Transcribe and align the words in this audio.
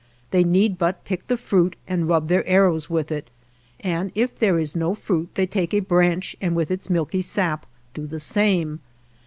They 0.31 0.43
need 0.43 0.79
but 0.79 1.05
pick 1.05 1.27
the 1.27 1.37
fruit 1.37 1.75
and 1.87 2.09
rub 2.09 2.27
their 2.27 2.43
arrows 2.47 2.89
with 2.89 3.11
it; 3.11 3.29
and 3.81 4.11
if 4.15 4.35
there 4.35 4.57
is 4.57 4.75
no 4.75 4.95
fruit 4.95 5.29
they 5.35 5.45
take 5.45 5.75
a 5.75 5.79
branch 5.79 6.35
and 6.41 6.55
with 6.55 6.71
its 6.71 6.89
milky 6.89 7.21
sap 7.21 7.67
do 7.93 8.07
the 8.07 8.19
same. 8.19 8.79